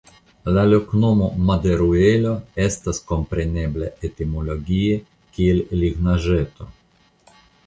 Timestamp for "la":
0.53-0.61